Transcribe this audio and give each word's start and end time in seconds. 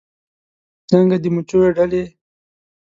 چې 0.87 0.87
څنګه 0.89 1.15
د 1.23 1.25
مچېو 1.35 1.59
ډلې 1.77 2.03